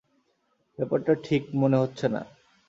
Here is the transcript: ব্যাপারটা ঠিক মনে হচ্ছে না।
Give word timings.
ব্যাপারটা 0.79 1.13
ঠিক 1.23 1.43
মনে 1.53 1.77
হচ্ছে 1.77 2.05
না। 2.09 2.21